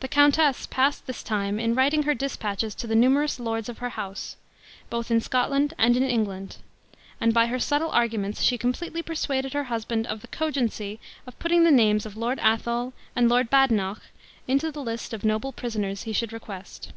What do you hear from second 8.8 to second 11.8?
persuaded her husband of the cogency of putting the